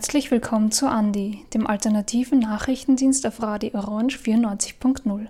[0.00, 5.26] Herzlich willkommen zu Andi, dem alternativen Nachrichtendienst auf Radio Orange 94.0.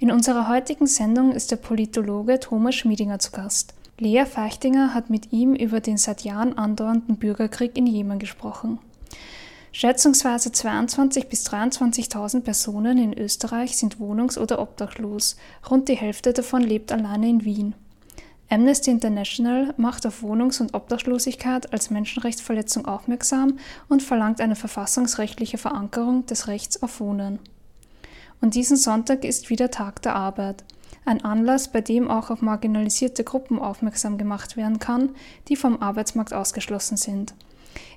[0.00, 3.72] In unserer heutigen Sendung ist der Politologe Thomas Schmiedinger zu Gast.
[3.98, 8.80] Lea Feichtinger hat mit ihm über den seit Jahren andauernden Bürgerkrieg in Jemen gesprochen.
[9.70, 15.36] Schätzungsweise 22.000 bis 23.000 Personen in Österreich sind wohnungs- oder obdachlos.
[15.70, 17.74] Rund die Hälfte davon lebt alleine in Wien.
[18.52, 26.26] Amnesty International macht auf Wohnungs- und Obdachlosigkeit als Menschenrechtsverletzung aufmerksam und verlangt eine verfassungsrechtliche Verankerung
[26.26, 27.38] des Rechts auf Wohnen.
[28.40, 30.64] Und diesen Sonntag ist wieder Tag der Arbeit.
[31.04, 35.10] Ein Anlass, bei dem auch auf marginalisierte Gruppen aufmerksam gemacht werden kann,
[35.48, 37.34] die vom Arbeitsmarkt ausgeschlossen sind.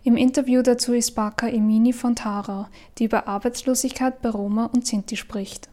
[0.04, 5.18] Im Interview dazu ist Baka Emini von Tara, die über Arbeitslosigkeit bei Roma und Sinti
[5.18, 5.68] spricht.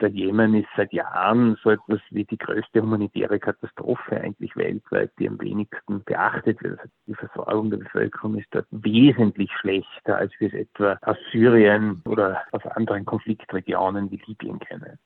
[0.00, 5.26] Der Jemen ist seit Jahren so etwas wie die größte humanitäre Katastrophe eigentlich weltweit, die
[5.26, 6.80] am wenigsten beachtet wird.
[7.06, 12.42] Die Versorgung der Bevölkerung ist dort wesentlich schlechter, als wir es etwa aus Syrien oder
[12.52, 14.98] aus anderen Konfliktregionen wie Libyen kennen.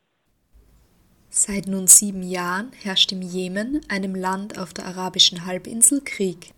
[1.28, 6.52] Seit nun sieben Jahren herrscht im Jemen, einem Land auf der arabischen Halbinsel, Krieg.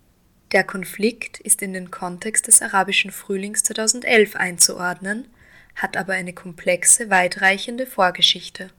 [0.52, 5.26] Der Konflikt ist in den Kontext des arabischen Frühlings 2011 einzuordnen–
[5.74, 8.70] hat aber eine komplexe, weitreichende Vorgeschichte.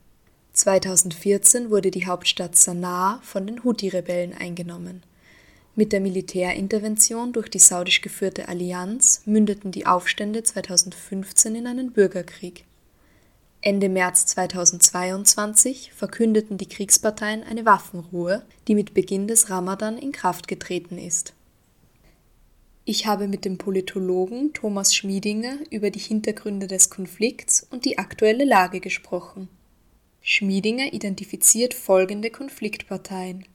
[0.54, 5.04] 2014 wurde die Hauptstadt Sanaa von den Houthi-Rebellen eingenommen.
[5.76, 12.66] Mit der Militärintervention durch die saudisch geführte Allianz mündeten die Aufstände 2015 in einen Bürgerkrieg.
[13.62, 20.48] Ende März 2022 verkündeten die Kriegsparteien eine Waffenruhe, die mit Beginn des Ramadan in Kraft
[20.48, 21.34] getreten ist
[22.86, 28.44] ich habe mit dem Politologen Thomas Schmiedinger über die Hintergründe des Konflikts und die aktuelle
[28.44, 29.48] Lage gesprochen.
[30.22, 33.46] Schmiedinger identifiziert folgende Konfliktparteien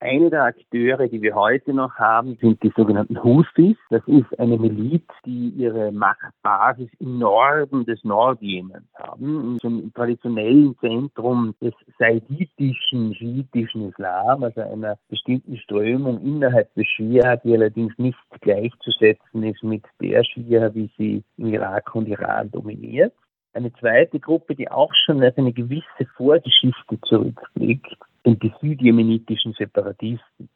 [0.00, 3.76] eine der Akteure, die wir heute noch haben, sind die sogenannten Houthis.
[3.90, 11.54] Das ist eine Miliz, die ihre Machtbasis im Norden des Nordjemens haben, einem traditionellen Zentrum
[11.60, 19.42] des saiditischen, schiitischen Islam, also einer bestimmten Strömung innerhalb des Schia, die allerdings nicht gleichzusetzen
[19.42, 23.12] ist mit der Schia, wie sie im Irak und Iran dominiert.
[23.52, 30.48] Eine zweite Gruppe, die auch schon auf eine gewisse Vorgeschichte zurückblickt, sind die südjemenitischen Separatisten.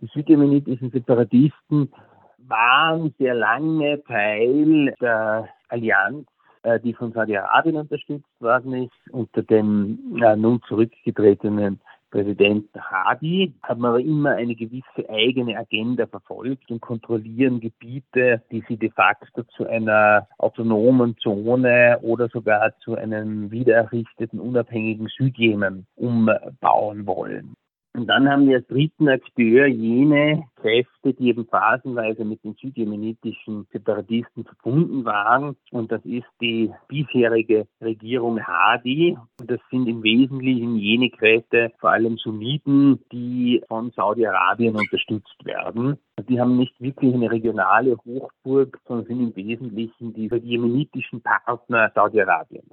[0.00, 1.90] Die südjemenitischen Separatisten
[2.38, 6.26] waren sehr lange Teil der Allianz,
[6.62, 11.80] äh, die von Saudi-Arabien unterstützt worden ist, unter dem äh, nun zurückgetretenen
[12.10, 18.76] Präsident Hadi haben aber immer eine gewisse eigene Agenda verfolgt und kontrollieren Gebiete, die sie
[18.76, 27.54] de facto zu einer autonomen Zone oder sogar zu einem wiedererrichteten unabhängigen Südjemen umbauen wollen.
[27.96, 33.66] Und dann haben wir als dritten Akteur jene Kräfte, die eben phasenweise mit den südjemenitischen
[33.72, 35.56] Separatisten verbunden waren.
[35.70, 39.16] Und das ist die bisherige Regierung Hadi.
[39.40, 45.96] Und das sind im Wesentlichen jene Kräfte, vor allem Sunniten, die von Saudi-Arabien unterstützt werden.
[46.28, 52.68] Die haben nicht wirklich eine regionale Hochburg, sondern sind im Wesentlichen die jemenitischen Partner Saudi-Arabien.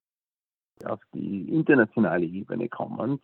[0.84, 3.22] Auf die internationale Ebene kommend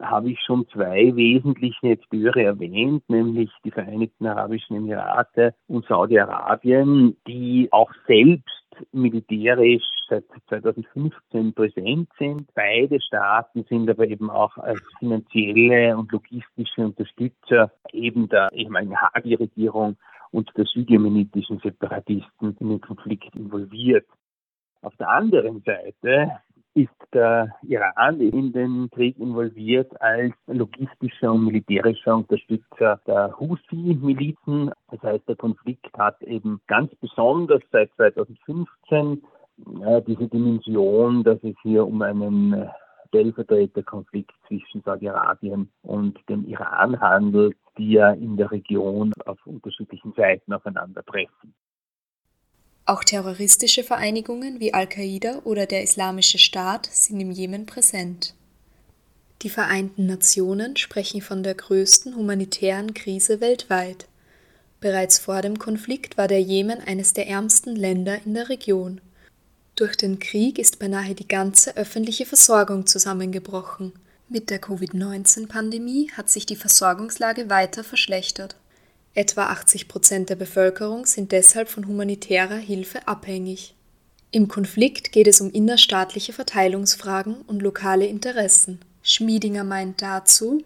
[0.00, 7.68] habe ich schon zwei wesentliche Akteure erwähnt, nämlich die Vereinigten Arabischen Emirate und Saudi-Arabien, die
[7.70, 8.46] auch selbst
[8.92, 12.48] militärisch seit 2015 präsent sind.
[12.54, 19.96] Beide Staaten sind aber eben auch als finanzielle und logistische Unterstützer eben der ehemaligen Hadi-Regierung
[20.30, 24.06] und der südjemenitischen Separatisten in den Konflikt involviert.
[24.82, 26.40] Auf der anderen Seite
[26.78, 34.70] ist der Iran in den Krieg involviert als logistischer und militärischer Unterstützer der Houthi-Milizen.
[34.90, 39.22] Das heißt, der Konflikt hat eben ganz besonders seit 2015
[39.84, 42.70] äh, diese Dimension, dass es hier um einen
[43.08, 50.52] Stellvertreterkonflikt zwischen Saudi-Arabien und dem Iran handelt, die ja in der Region auf unterschiedlichen Seiten
[50.52, 51.54] aufeinandertreffen.
[52.88, 58.32] Auch terroristische Vereinigungen wie Al-Qaida oder der Islamische Staat sind im Jemen präsent.
[59.42, 64.06] Die Vereinten Nationen sprechen von der größten humanitären Krise weltweit.
[64.80, 69.02] Bereits vor dem Konflikt war der Jemen eines der ärmsten Länder in der Region.
[69.76, 73.92] Durch den Krieg ist beinahe die ganze öffentliche Versorgung zusammengebrochen.
[74.30, 78.56] Mit der Covid-19-Pandemie hat sich die Versorgungslage weiter verschlechtert.
[79.18, 83.74] Etwa 80 Prozent der Bevölkerung sind deshalb von humanitärer Hilfe abhängig.
[84.30, 88.78] Im Konflikt geht es um innerstaatliche Verteilungsfragen und lokale Interessen.
[89.02, 90.62] Schmiedinger meint dazu,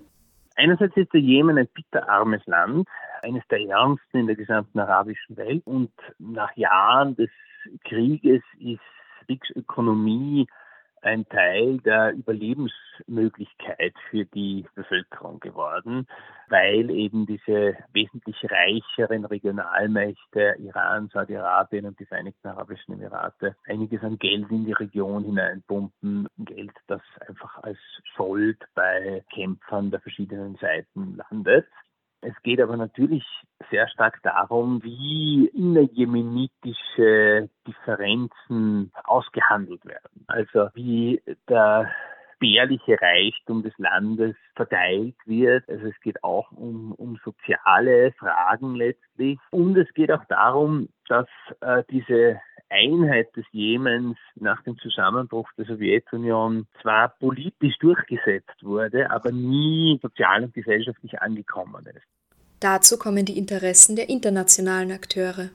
[0.54, 2.86] Einerseits ist der Jemen ein bitterarmes Land,
[3.22, 5.62] eines der ärmsten in der gesamten arabischen Welt.
[5.64, 7.30] Und nach Jahren des
[7.84, 8.80] Krieges ist
[9.24, 10.46] Kriegsökonomie
[11.02, 16.06] ein Teil der Überlebensmöglichkeit für die Bevölkerung geworden,
[16.48, 24.18] weil eben diese wesentlich reicheren Regionalmächte Iran, Saudi-Arabien und die Vereinigten Arabischen Emirate einiges an
[24.18, 26.28] Geld in die Region hineinpumpen.
[26.38, 27.78] Geld, das einfach als
[28.16, 31.66] Sold bei Kämpfern der verschiedenen Seiten landet.
[32.22, 33.24] Es geht aber natürlich
[33.70, 40.24] sehr stark darum, wie innerjemenitische Differenzen ausgehandelt werden.
[40.28, 41.90] Also wie der
[42.36, 45.68] spärliche Reichtum des Landes verteilt wird.
[45.68, 49.38] Also es geht auch um, um soziale Fragen letztlich.
[49.50, 51.28] Und es geht auch darum, dass
[51.60, 52.40] äh, diese
[52.72, 60.44] Einheit des Jemens nach dem Zusammenbruch der Sowjetunion zwar politisch durchgesetzt wurde, aber nie sozial
[60.44, 62.06] und gesellschaftlich angekommen ist.
[62.60, 65.50] Dazu kommen die Interessen der internationalen Akteure.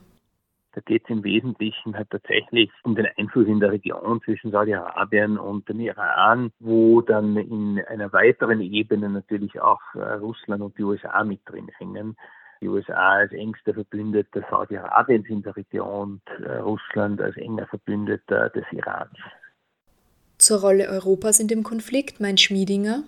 [0.72, 5.38] Da geht es im Wesentlichen halt tatsächlich um den Einfluss in der Region zwischen Saudi-Arabien
[5.38, 10.84] und dem Iran, wo dann in einer weiteren Ebene natürlich auch äh, Russland und die
[10.84, 12.16] USA mit drin hängen
[12.60, 18.50] die USA als engster Verbündeter Saudi-Arabiens in der Region und äh, Russland als enger Verbündeter
[18.50, 19.16] des Irans.
[20.38, 23.02] Zur Rolle Europas in dem Konflikt meint Schmiedinger.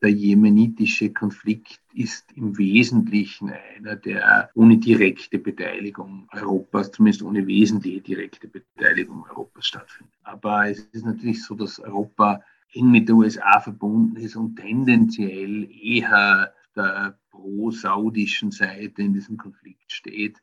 [0.00, 8.00] Der jemenitische Konflikt ist im Wesentlichen einer, der ohne direkte Beteiligung Europas, zumindest ohne wesentliche
[8.00, 10.14] direkte Beteiligung Europas stattfindet.
[10.22, 12.42] Aber es ist natürlich so, dass Europa
[12.74, 19.92] eng mit den USA verbunden ist und tendenziell eher der pro-saudischen Seite in diesem Konflikt
[19.92, 20.38] steht.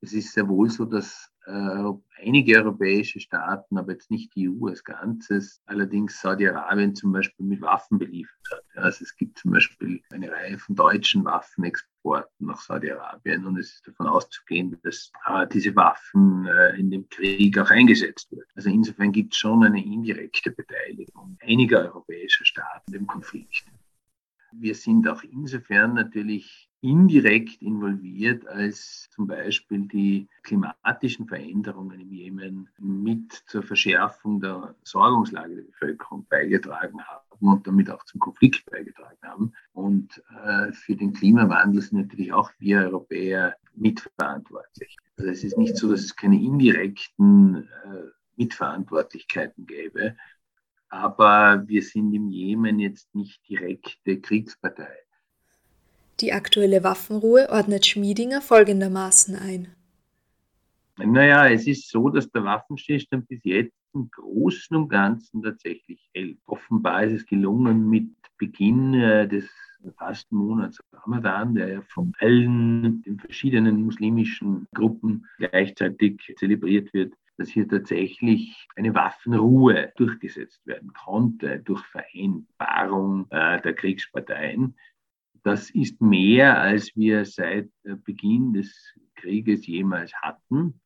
[0.00, 4.66] Es ist sehr wohl so, dass äh, einige europäische Staaten, aber jetzt nicht die EU
[4.66, 8.64] als Ganzes, allerdings Saudi-Arabien zum Beispiel mit Waffen beliefert hat.
[8.74, 13.86] Also es gibt zum Beispiel eine Reihe von deutschen Waffenexporten nach Saudi-Arabien und es ist
[13.86, 18.50] davon auszugehen, dass äh, diese Waffen äh, in dem Krieg auch eingesetzt werden.
[18.56, 23.64] Also insofern gibt es schon eine indirekte Beteiligung einiger europäischer Staaten im Konflikt.
[24.52, 32.68] Wir sind auch insofern natürlich indirekt involviert, als zum Beispiel die klimatischen Veränderungen im Jemen
[32.78, 39.18] mit zur Verschärfung der Sorgungslage der Bevölkerung beigetragen haben und damit auch zum Konflikt beigetragen
[39.22, 39.52] haben.
[39.72, 44.96] Und äh, für den Klimawandel sind natürlich auch wir Europäer mitverantwortlich.
[45.16, 50.16] Also es ist nicht so, dass es keine indirekten äh, Mitverantwortlichkeiten gäbe,
[50.92, 54.92] aber wir sind im Jemen jetzt nicht direkte Kriegspartei.
[56.20, 59.68] Die aktuelle Waffenruhe ordnet Schmiedinger folgendermaßen ein.
[60.98, 66.38] Naja, es ist so, dass der Waffenstillstand bis jetzt im Großen und Ganzen tatsächlich hält.
[66.44, 69.48] Offenbar ist es gelungen, mit Beginn äh, des
[69.96, 77.68] Fastenmonats Ramadan, der ja von allen den verschiedenen muslimischen Gruppen gleichzeitig zelebriert wird, dass hier
[77.68, 84.76] tatsächlich eine Waffenruhe durchgesetzt werden konnte durch Vereinbarung äh, der Kriegsparteien.
[85.42, 87.68] Das ist mehr, als wir seit
[88.04, 88.72] Beginn des
[89.16, 90.80] Krieges jemals hatten.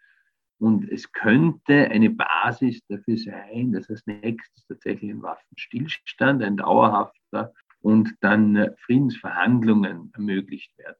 [0.58, 7.52] Und es könnte eine Basis dafür sein, dass als nächstes tatsächlich ein Waffenstillstand, ein dauerhafter
[7.82, 10.96] und dann Friedensverhandlungen ermöglicht werden.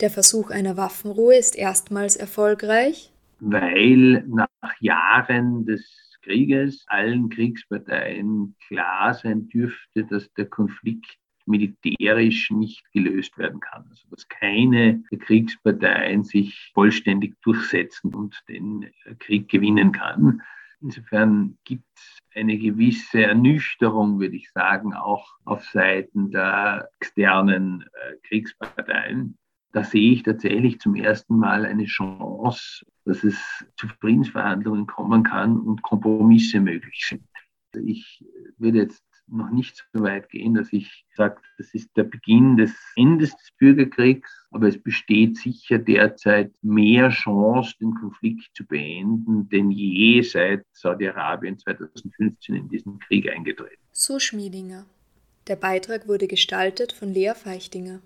[0.00, 3.11] Der Versuch einer Waffenruhe ist erstmals erfolgreich
[3.42, 4.48] weil nach
[4.80, 13.58] Jahren des Krieges allen Kriegsparteien klar sein dürfte, dass der Konflikt militärisch nicht gelöst werden
[13.58, 13.84] kann.
[13.90, 20.40] Also dass keine der Kriegsparteien sich vollständig durchsetzen und den Krieg gewinnen kann.
[20.80, 28.16] Insofern gibt es eine gewisse Ernüchterung, würde ich sagen, auch auf Seiten der externen äh,
[28.28, 29.36] Kriegsparteien.
[29.72, 33.36] Da sehe ich tatsächlich zum ersten Mal eine Chance dass es
[33.76, 37.22] zu Friedensverhandlungen kommen kann und Kompromisse möglich sind.
[37.84, 38.24] Ich
[38.58, 42.74] würde jetzt noch nicht so weit gehen, dass ich sage, das ist der Beginn des
[42.96, 49.70] Endes des Bürgerkriegs, aber es besteht sicher derzeit mehr Chance, den Konflikt zu beenden, denn
[49.70, 53.80] je seit Saudi-Arabien 2015 in diesen Krieg eingetreten.
[53.92, 54.84] So Schmiedinger.
[55.46, 58.00] Der Beitrag wurde gestaltet von Lea Feichtinger.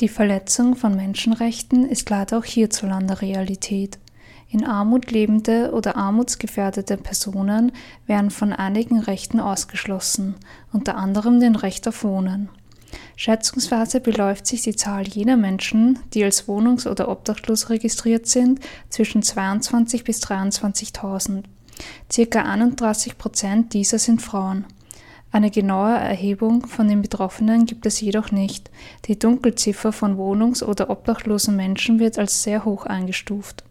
[0.00, 3.98] Die Verletzung von Menschenrechten ist leider auch hierzulande Realität.
[4.48, 7.72] In Armut lebende oder armutsgefährdete Personen
[8.06, 10.36] werden von einigen Rechten ausgeschlossen,
[10.72, 12.48] unter anderem dem Recht auf Wohnen.
[13.20, 19.22] Schätzungsweise beläuft sich die Zahl jener Menschen, die als wohnungs- oder obdachlos registriert sind, zwischen
[19.22, 21.42] 22 bis 23.000.
[22.10, 24.64] Circa 31 Prozent dieser sind Frauen.
[25.32, 28.70] Eine genaue Erhebung von den Betroffenen gibt es jedoch nicht.
[29.04, 33.64] Die Dunkelziffer von wohnungs- oder obdachlosen Menschen wird als sehr hoch eingestuft.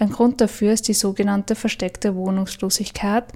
[0.00, 3.26] Ein Grund dafür ist die sogenannte versteckte Wohnungslosigkeit,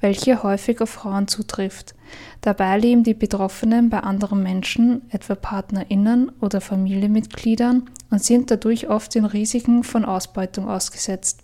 [0.00, 1.94] welche häufig auf Frauen zutrifft.
[2.40, 9.14] Dabei leben die Betroffenen bei anderen Menschen, etwa PartnerInnen oder Familienmitgliedern, und sind dadurch oft
[9.14, 11.40] den Risiken von Ausbeutung ausgesetzt.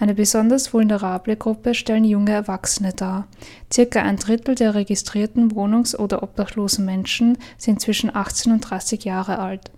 [0.00, 3.26] Eine besonders vulnerable Gruppe stellen junge Erwachsene dar.
[3.72, 9.40] Circa ein Drittel der registrierten wohnungs- oder obdachlosen Menschen sind zwischen 18 und 30 Jahre
[9.40, 9.72] alt.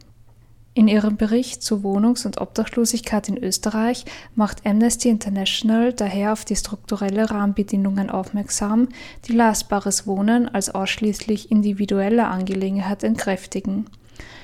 [0.73, 4.05] In ihrem Bericht zu Wohnungs- und Obdachlosigkeit in Österreich
[4.37, 8.89] macht Amnesty International daher auf die strukturelle Rahmenbedingungen aufmerksam,
[9.27, 13.87] die leistbares Wohnen als ausschließlich individuelle Angelegenheit entkräftigen.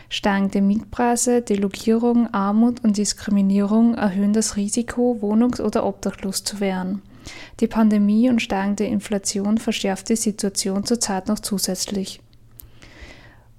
[0.08, 7.02] Steigende Mietpreise, Delogierung, Armut und Diskriminierung erhöhen das Risiko, wohnungs- oder obdachlos zu werden.
[7.60, 12.20] Die Pandemie und steigende Inflation verschärft die Situation zurzeit noch zusätzlich.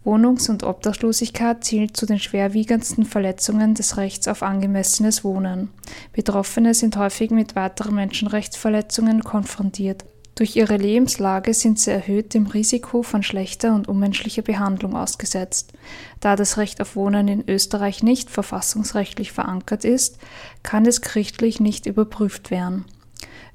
[0.08, 5.70] Wohnungs- und Obdachlosigkeit zählt zu den schwerwiegendsten Verletzungen des Rechts auf angemessenes Wohnen.
[6.14, 10.06] Betroffene sind häufig mit weiteren Menschenrechtsverletzungen konfrontiert.
[10.36, 15.74] Durch ihre Lebenslage sind sie erhöht dem Risiko von schlechter und unmenschlicher Behandlung ausgesetzt.
[16.22, 20.20] Da das Recht auf Wohnen in Österreich nicht verfassungsrechtlich verankert ist,
[20.64, 22.86] kann es gerichtlich nicht überprüft werden.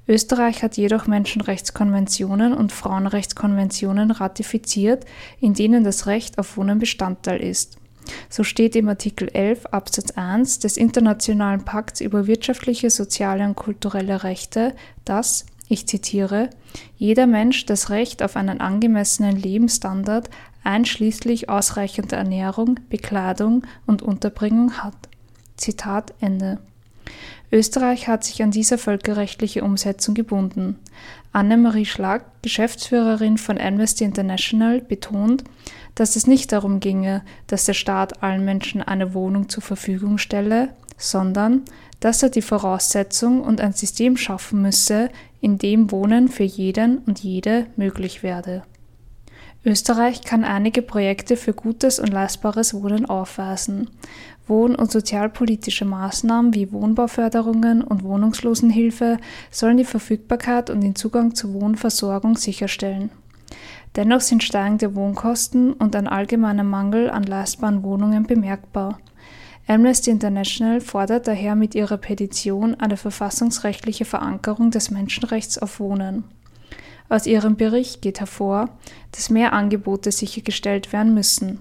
[0.09, 5.04] Österreich hat jedoch Menschenrechtskonventionen und Frauenrechtskonventionen ratifiziert,
[5.40, 7.78] in denen das Recht auf Wohnen Bestandteil ist.
[8.28, 14.25] So steht im Artikel 11 Absatz 1 des Internationalen Pakts über wirtschaftliche, soziale und kulturelle
[14.25, 16.50] Rechte, dass ich zitiere,
[16.97, 20.28] jeder Mensch das Recht auf einen angemessenen Lebensstandard
[20.64, 24.94] einschließlich ausreichender Ernährung, Bekleidung und Unterbringung hat.
[25.56, 26.59] Zitat Ende.
[27.52, 30.78] Österreich hat sich an diese völkerrechtliche Umsetzung gebunden.
[31.32, 35.44] Annemarie Schlag, Geschäftsführerin von Amnesty International, betont,
[35.94, 40.71] dass es nicht darum ginge, dass der Staat allen Menschen eine Wohnung zur Verfügung stelle,
[40.97, 41.62] sondern
[42.00, 45.11] dass er die Voraussetzung und ein System schaffen müsse,
[45.42, 48.62] in dem Wohnen für jeden und jede möglich werde.
[49.64, 53.90] Österreich kann einige Projekte für gutes und leistbares Wohnen aufweisen.
[54.46, 59.18] Wohn- und sozialpolitische Maßnahmen wie Wohnbauförderungen und Wohnungslosenhilfe
[59.50, 63.11] sollen die Verfügbarkeit und den Zugang zur Wohnversorgung sicherstellen.
[63.96, 68.99] Dennoch sind steigende Wohnkosten und ein allgemeiner Mangel an leistbaren Wohnungen bemerkbar.
[69.68, 76.25] Amnesty International fordert daher mit ihrer Petition eine verfassungsrechtliche Verankerung des Menschenrechts auf Wohnen.
[77.08, 78.70] Aus ihrem Bericht geht hervor,
[79.12, 81.61] dass mehr Angebote sichergestellt werden müssen.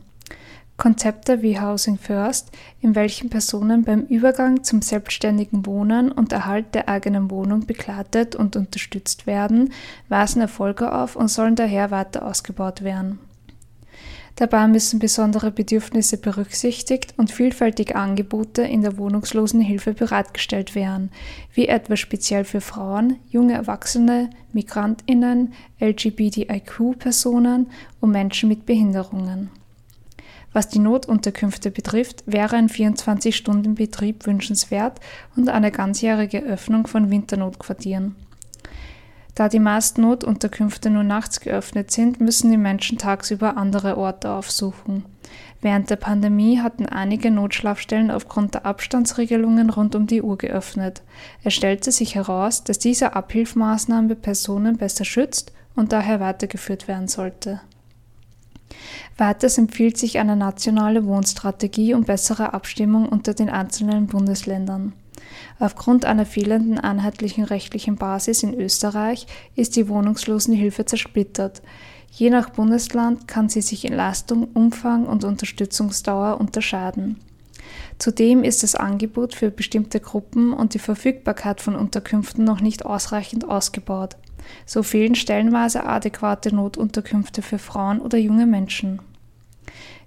[0.81, 6.89] Konzepte wie Housing First, in welchen Personen beim Übergang zum selbstständigen Wohnen und Erhalt der
[6.89, 9.71] eigenen Wohnung begleitet und unterstützt werden,
[10.09, 13.19] weisen Erfolge auf und sollen daher weiter ausgebaut werden.
[14.38, 21.11] Dabei müssen besondere Bedürfnisse berücksichtigt und vielfältige Angebote in der Wohnungslosenhilfe bereitgestellt werden,
[21.53, 27.67] wie etwa speziell für Frauen, junge Erwachsene, Migrantinnen, LGBTIQ-Personen
[28.00, 29.51] und Menschen mit Behinderungen.
[30.53, 35.00] Was die Notunterkünfte betrifft, wäre ein 24-Stunden-Betrieb wünschenswert
[35.36, 38.15] und eine ganzjährige Öffnung von Winternotquartieren.
[39.34, 45.05] Da die meisten Notunterkünfte nur nachts geöffnet sind, müssen die Menschen tagsüber andere Orte aufsuchen.
[45.62, 51.01] Während der Pandemie hatten einige Notschlafstellen aufgrund der Abstandsregelungen rund um die Uhr geöffnet.
[51.43, 57.62] Es stellte sich heraus, dass diese Abhilfmaßnahme Personen besser schützt und daher weitergeführt werden sollte.
[59.21, 64.93] Weiters empfiehlt sich eine nationale Wohnstrategie und bessere Abstimmung unter den einzelnen Bundesländern.
[65.59, 71.61] Aufgrund einer fehlenden einheitlichen rechtlichen Basis in Österreich ist die Wohnungslosenhilfe zersplittert.
[72.09, 77.19] Je nach Bundesland kann sie sich in Leistung, Umfang und Unterstützungsdauer unterscheiden.
[77.99, 83.47] Zudem ist das Angebot für bestimmte Gruppen und die Verfügbarkeit von Unterkünften noch nicht ausreichend
[83.47, 84.17] ausgebaut.
[84.65, 88.99] So fehlen stellenweise adäquate Notunterkünfte für Frauen oder junge Menschen.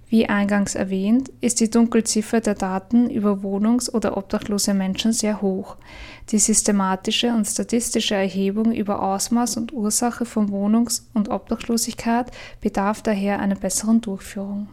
[0.07, 5.77] Wie eingangs erwähnt, ist die Dunkelziffer der Daten über wohnungs- oder obdachlose Menschen sehr hoch.
[6.29, 12.31] Die systematische und statistische Erhebung über Ausmaß und Ursache von Wohnungs- und Obdachlosigkeit
[12.61, 14.67] bedarf daher einer besseren Durchführung.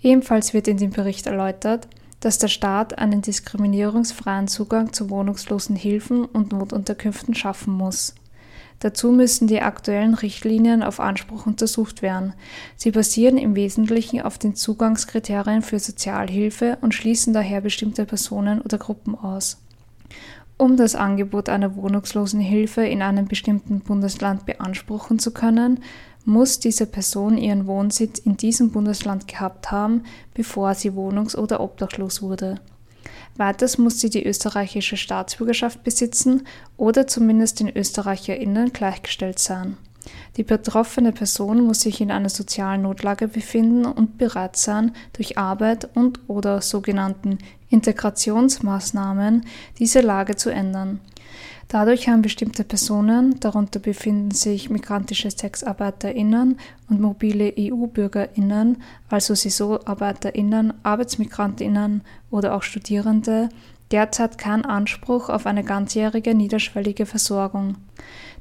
[0.00, 1.88] Ebenfalls wird in dem Bericht erläutert,
[2.20, 8.14] dass der Staat einen diskriminierungsfreien Zugang zu wohnungslosen Hilfen und Notunterkünften schaffen muss.
[8.82, 12.34] Dazu müssen die aktuellen Richtlinien auf Anspruch untersucht werden.
[12.74, 18.78] Sie basieren im Wesentlichen auf den Zugangskriterien für Sozialhilfe und schließen daher bestimmte Personen oder
[18.78, 19.58] Gruppen aus.
[20.56, 25.78] Um das Angebot einer Wohnungslosenhilfe in einem bestimmten Bundesland beanspruchen zu können,
[26.24, 30.02] muss diese Person ihren Wohnsitz in diesem Bundesland gehabt haben,
[30.34, 32.56] bevor sie wohnungs- oder obdachlos wurde.
[33.36, 36.46] Weiters muss sie die österreichische Staatsbürgerschaft besitzen
[36.76, 39.76] oder zumindest den ÖsterreicherInnen gleichgestellt sein.
[40.36, 45.88] Die betroffene Person muss sich in einer sozialen Notlage befinden und bereit sein, durch Arbeit
[45.94, 49.46] und oder sogenannten Integrationsmaßnahmen
[49.78, 51.00] diese Lage zu ändern.
[51.72, 56.58] Dadurch haben bestimmte Personen, darunter befinden sich migrantische SexarbeiterInnen
[56.90, 63.48] und mobile EU-BürgerInnen, also SaisoarbeiterInnen, ArbeitsmigrantInnen oder auch Studierende,
[63.90, 67.76] derzeit keinen Anspruch auf eine ganzjährige niederschwellige Versorgung.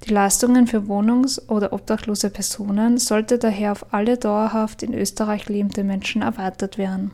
[0.06, 5.86] Die Leistungen für wohnungs- oder obdachlose Personen sollte daher auf alle dauerhaft in Österreich lebende
[5.86, 7.12] Menschen erweitert werden.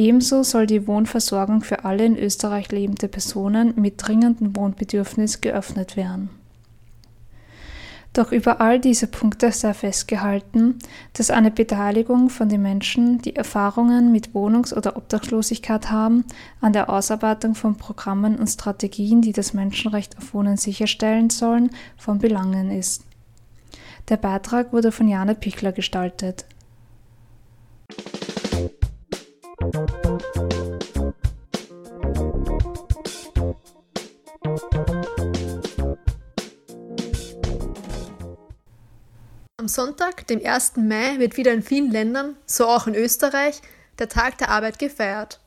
[0.00, 6.30] Ebenso soll die Wohnversorgung für alle in Österreich lebende Personen mit dringendem Wohnbedürfnis geöffnet werden.
[8.14, 10.78] Doch über all diese Punkte sei festgehalten,
[11.12, 16.24] dass eine Beteiligung von den Menschen, die Erfahrungen mit Wohnungs- oder Obdachlosigkeit haben,
[16.62, 22.20] an der Ausarbeitung von Programmen und Strategien, die das Menschenrecht auf Wohnen sicherstellen sollen, von
[22.20, 23.04] Belangen ist.
[24.08, 26.46] Der Beitrag wurde von Jane Pichler gestaltet.
[29.60, 29.68] Am
[39.66, 40.76] Sonntag, dem 1.
[40.76, 43.60] Mai, wird wieder in vielen Ländern, so auch in Österreich,
[43.98, 45.40] der Tag der Arbeit gefeiert.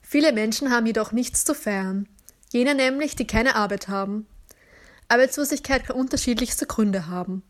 [0.00, 2.08] Viele Menschen haben jedoch nichts zu feiern.
[2.52, 4.28] Jene nämlich, die keine Arbeit haben.
[5.08, 7.42] Arbeitslosigkeit kann unterschiedlichste Gründe haben.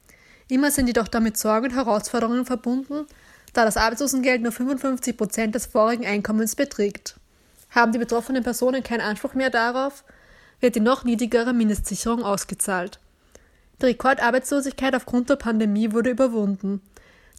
[0.49, 3.07] Immer sind jedoch damit Sorgen und Herausforderungen verbunden,
[3.53, 7.17] da das Arbeitslosengeld nur 55 Prozent des vorigen Einkommens beträgt.
[7.71, 10.05] Haben die betroffenen Personen keinen Anspruch mehr darauf,
[10.61, 12.99] wird die noch niedrigere Mindestsicherung ausgezahlt.
[13.81, 16.81] Die Rekordarbeitslosigkeit aufgrund der Pandemie wurde überwunden.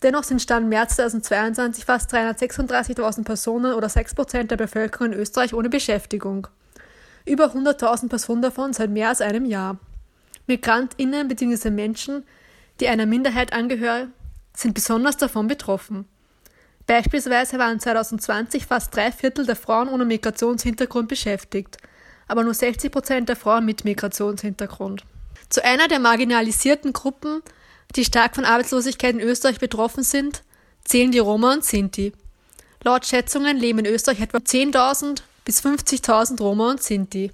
[0.02, 5.54] Dennoch sind Stand März 2022 fast 336.000 Personen oder 6 Prozent der Bevölkerung in Österreich
[5.54, 6.48] ohne Beschäftigung.
[7.26, 9.78] Über 100.000 Personen davon seit mehr als einem Jahr.
[10.48, 11.70] MigrantInnen bzw.
[11.70, 12.24] Menschen,
[12.82, 14.12] die einer Minderheit angehören,
[14.56, 16.06] sind besonders davon betroffen.
[16.86, 21.78] Beispielsweise waren 2020 fast drei Viertel der Frauen ohne Migrationshintergrund beschäftigt,
[22.28, 25.04] aber nur 60 Prozent der Frauen mit Migrationshintergrund.
[25.50, 27.42] Zu einer der marginalisierten Gruppen,
[27.96, 30.44] die stark von Arbeitslosigkeit in Österreich betroffen sind,
[30.84, 32.12] zählen die Roma und Sinti.
[32.84, 37.32] Laut Schätzungen leben in Österreich etwa 10.000 bis 50.000 Roma und Sinti.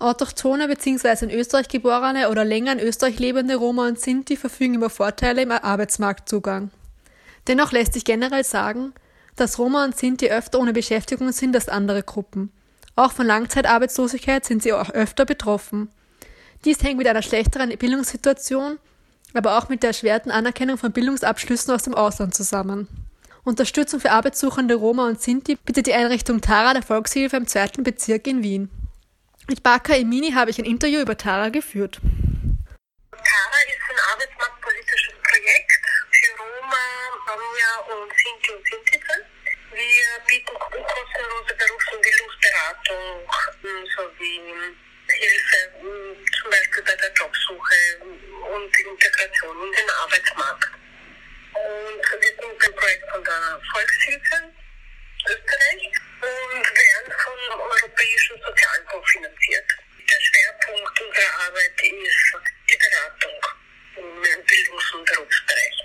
[0.00, 1.24] Autochtone bzw.
[1.24, 5.50] in Österreich geborene oder länger in Österreich lebende Roma und Sinti verfügen über Vorteile im
[5.50, 6.70] Arbeitsmarktzugang.
[7.48, 8.92] Dennoch lässt sich generell sagen,
[9.34, 12.52] dass Roma und Sinti öfter ohne Beschäftigung sind als andere Gruppen.
[12.94, 15.88] Auch von Langzeitarbeitslosigkeit sind sie auch öfter betroffen.
[16.64, 18.78] Dies hängt mit einer schlechteren Bildungssituation,
[19.34, 22.86] aber auch mit der erschwerten Anerkennung von Bildungsabschlüssen aus dem Ausland zusammen.
[23.44, 28.26] Unterstützung für Arbeitssuchende Roma und Sinti bietet die Einrichtung Tara der Volkshilfe im zweiten Bezirk
[28.26, 28.70] in Wien.
[29.48, 32.00] Mit Baka Emini habe ich ein Interview über Tara geführt.
[33.10, 35.72] Tara ist ein arbeitsmarktpolitisches Projekt
[36.12, 36.84] für Roma,
[37.24, 39.24] Romja und Sinti und Sintize.
[39.72, 43.24] Wir bieten kostenlose Berufs- und Bildungsberatung
[43.96, 44.52] sowie
[45.16, 50.68] Hilfe zum Beispiel bei der Jobsuche und Integration in den Arbeitsmarkt.
[51.56, 54.52] Und wir sind ein Projekt von der Volkshilfe
[55.28, 59.66] Österreich und werden vom Europäischen Sozialfonds finanziert.
[60.10, 62.34] Der Schwerpunkt unserer Arbeit ist
[62.70, 63.38] die Beratung
[63.96, 65.84] im Bildungs- und Berufsbereich.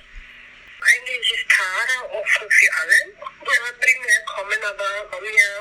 [0.82, 3.00] Eigentlich ist Tara offen für alle.
[3.20, 5.52] Ja, primär kommen aber Romja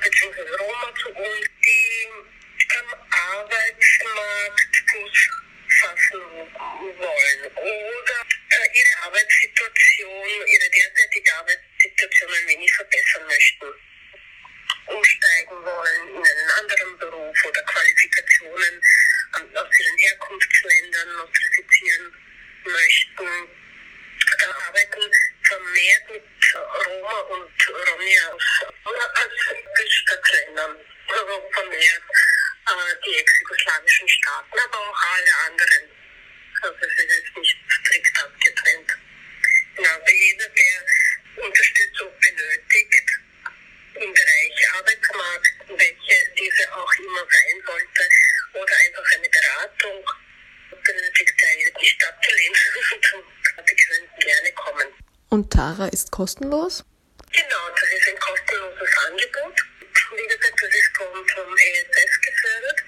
[0.00, 0.42] bzw.
[0.58, 2.08] Roma zu uns, die
[2.78, 5.30] am Arbeitsmarkt Fuß
[5.80, 8.16] fassen wollen oder
[8.50, 13.66] äh, ihre Arbeitssituation, ihre derzeitige Arbeitssituation ein wenig verbessern möchten.
[14.86, 18.82] Umsteigen wollen in einen anderen Beruf oder Qualifikationen
[19.54, 22.14] aus ihren Herkunftsländern nostrifizieren
[22.64, 23.28] möchten.
[24.38, 25.02] Da arbeiten
[25.42, 28.44] vermehrt mit Roma und Romja aus
[29.88, 30.76] Stadtländern,
[31.08, 32.02] also vermehrt
[32.66, 35.90] äh, die ex-jugoslawischen Staaten, aber auch alle anderen.
[36.62, 38.96] Also es ist jetzt nicht strikt abgetrennt.
[39.76, 43.10] Genau, aber jeder, der Unterstützung benötigt
[43.94, 44.96] im Bereich Arbeit
[55.36, 56.82] Und Tara ist kostenlos?
[57.30, 59.52] Genau, das ist ein kostenloses Angebot.
[60.16, 62.82] Wie gesagt, das ist vom, vom ESF gefördert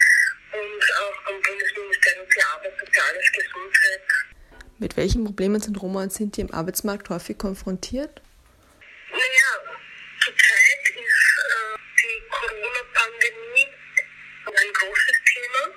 [0.54, 4.02] und auch vom Bundesministerium für Arbeit, Soziales, Gesundheit.
[4.78, 8.22] Mit welchen Problemen sind Roma und Sinti im Arbeitsmarkt häufig konfrontiert?
[9.10, 9.76] Naja,
[10.24, 13.68] zurzeit ist äh, die Corona-Pandemie
[14.46, 15.74] ein großes Thema.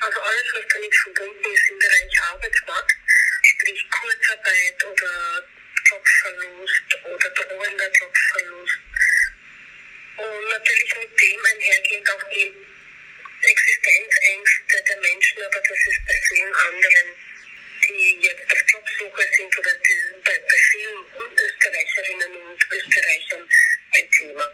[0.00, 2.96] Also alles, was damit verbunden ist im Bereich Arbeitsmarkt,
[3.44, 5.42] sprich Kurzarbeit oder
[5.92, 8.80] Jobverlust oder drohender Jobverlust.
[10.16, 12.52] Und natürlich mit dem einhergehend auch die
[13.42, 17.08] Existenzängste der Menschen, aber das ist bei vielen anderen,
[17.88, 23.48] die jetzt auf Jobsuche sind oder die, bei, bei vielen Österreicherinnen und Österreichern
[23.94, 24.46] ein Thema.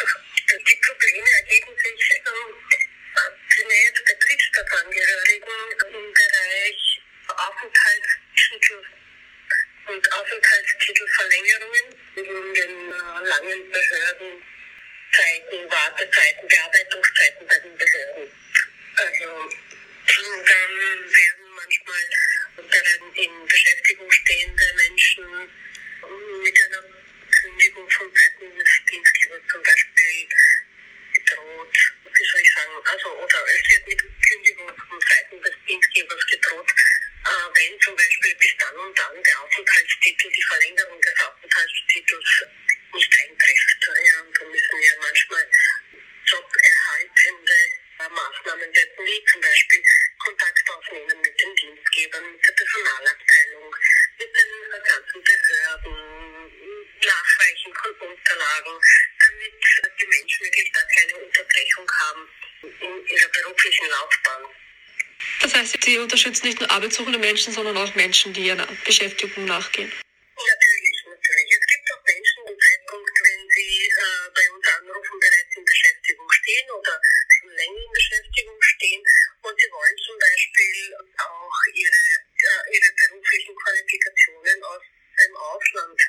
[0.00, 0.18] Also,
[0.50, 2.50] die Probleme ergeben sich ähm,
[3.54, 5.56] primär bei Drittstaatsangehörigen
[5.94, 8.82] im Bereich Aufenthaltstitel
[9.86, 14.42] und Aufenthaltstitelverlängerungen in den äh, langen Behörden
[15.12, 18.32] Zeiten, Wartezeiten, Bearbeitungszeiten bei den Behörden.
[18.96, 19.50] Also
[20.06, 22.04] dann werden manchmal
[22.56, 25.50] werden in Beschäftigung stehende Menschen
[26.42, 26.84] mit einer
[27.40, 30.28] Kündigung von Seiten des Dienstgebers zum Beispiel
[31.14, 31.76] gedroht.
[32.04, 32.72] Wie soll ich sagen?
[32.84, 38.34] Also, oder es wird mit Kündigung von Seiten des Dienstgebers gedroht, äh, wenn zum Beispiel
[38.36, 42.44] bis dann und dann der Aufenthaltstitel, die Verlängerung des Aufenthaltstitels
[42.94, 43.78] nicht eintrifft.
[43.82, 45.48] Ja, und da müssen wir manchmal
[46.26, 47.58] joberhaltende
[47.98, 49.82] äh, Maßnahmen setzen, wie zum Beispiel
[50.18, 53.76] Kontakt aufnehmen mit den Dienstgebern, mit der Personalabteilung,
[54.18, 56.22] mit den ganzen Behörden,
[57.04, 58.80] Nachreichen von Unterlagen,
[59.26, 59.52] damit
[60.00, 62.28] die Menschen wirklich da keine Unterbrechung haben
[62.62, 64.46] in ihrer beruflichen Laufbahn.
[66.02, 69.90] Unterstützen nicht nur arbeitssuchende Menschen, sondern auch Menschen, die ihrer Beschäftigung nachgehen.
[69.90, 71.50] Natürlich, natürlich.
[71.52, 76.30] Es gibt auch Menschen, den Zeitpunkt, wenn sie äh, bei uns anrufen, bereits in Beschäftigung
[76.30, 77.00] stehen oder
[77.38, 79.02] schon länger in Beschäftigung stehen
[79.42, 84.82] und sie wollen zum Beispiel auch ihre, äh, ihre beruflichen Qualifikationen aus
[85.18, 86.00] dem Ausland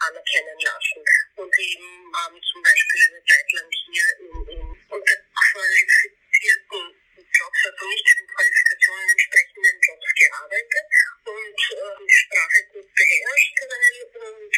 [0.00, 1.04] anerkennen lassen.
[1.36, 1.78] Und sie
[2.14, 9.10] haben zum Beispiel eine Zeit lang hier in, in unterqualifizierten Jobs, also nicht den Qualifikationen
[9.10, 10.86] entsprechenden Jobs gearbeitet
[11.26, 14.50] und äh, die Sprache gut beherrscht weil, und äh,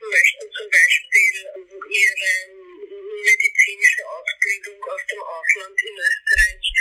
[0.00, 1.34] möchten zum Beispiel
[1.90, 2.48] ihre
[3.20, 6.72] medizinische Ausbildung aus dem Ausland in Österreich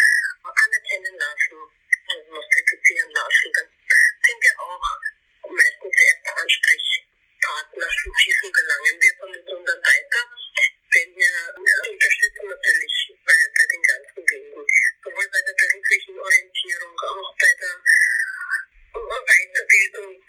[0.44, 3.52] anerkennen lassen und nostrifizieren lassen.
[3.54, 3.68] Dann
[4.24, 5.00] sind wir auch
[5.48, 9.02] meistens erster Ansprechpartner in diesen Belangen.
[9.02, 10.24] Wir vermitteln dann weiter,
[10.94, 14.66] denn wir äh, unterstützen natürlich bei, bei den ganzen Wegen,
[15.04, 17.84] sowohl bei der beruflichen Orientierung, auch bei der
[19.00, 20.24] Weiterbildung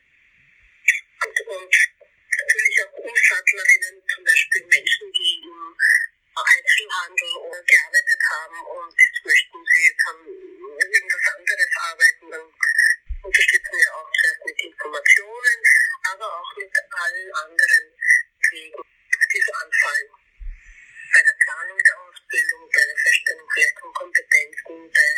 [1.21, 5.77] und, und natürlich auch Umstattlerinnen, zum Beispiel Menschen, die im
[6.41, 12.47] Einzelhandel gearbeitet haben und jetzt möchten sie jetzt haben irgendwas anderes arbeiten, dann
[13.23, 15.59] unterstützen wir auch zuerst mit Informationen,
[16.09, 17.87] aber auch mit allen anderen
[18.51, 20.09] Wegen, die so anfallen.
[21.13, 25.09] Bei der Planung der Ausbildung, bei der Feststellung vielleicht von Kompetenzen, bei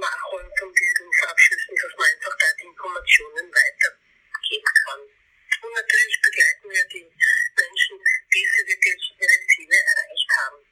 [0.00, 5.02] Nachholen von Bildungsabschlüssen, dass man einfach da die Informationen weitergeben kann.
[5.60, 10.64] Und natürlich begleiten wir die Menschen, bis sie wirklich ihre Ziele erreicht haben.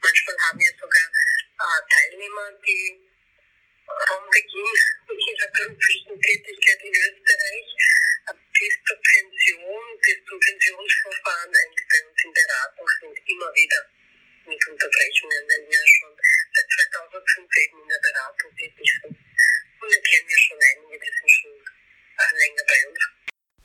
[0.00, 3.10] Manchmal haben wir sogar äh, Teilnehmer, die
[4.06, 4.70] vom Beginn
[5.10, 7.66] ihrer beruflichen Tätigkeit in Österreich
[8.30, 8.98] äh, bis zur
[10.30, 13.82] Bei uns in Beratung sind, immer wieder
[14.46, 16.10] mit Unterbrechungen, wenn wir schon
[16.54, 19.10] seit 2005 eben in der Beratung tätig sind.
[19.10, 21.50] Und da kennen wir schon einige, die sind schon
[22.38, 23.00] länger bei uns.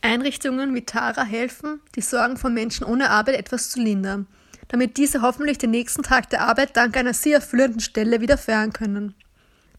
[0.01, 4.27] Einrichtungen wie Tara helfen, die Sorgen von Menschen ohne Arbeit etwas zu lindern,
[4.69, 9.13] damit diese hoffentlich den nächsten Tag der Arbeit dank einer sie erfüllenden Stelle widerfahren können.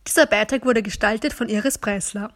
[0.07, 2.33] Dieser Beitrag wurde gestaltet von Iris Preisler.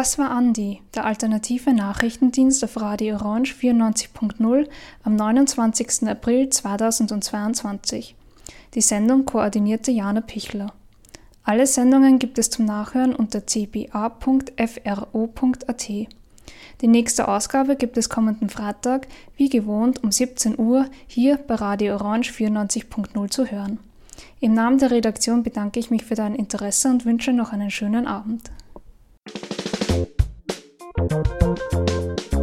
[0.00, 4.66] Das war Andi, der alternative Nachrichtendienst auf Radio Orange 94.0
[5.02, 6.08] am 29.
[6.08, 8.14] April 2022.
[8.72, 10.72] Die Sendung koordinierte Jana Pichler.
[11.44, 14.08] Alle Sendungen gibt es zum Nachhören unter cba.fro.at.
[16.80, 21.96] Die nächste Ausgabe gibt es kommenden Freitag, wie gewohnt, um 17 Uhr hier bei Radio
[21.96, 23.78] Orange 94.0 zu hören.
[24.40, 28.06] Im Namen der Redaktion bedanke ich mich für dein Interesse und wünsche noch einen schönen
[28.06, 28.50] Abend.
[30.96, 32.39] Thank you.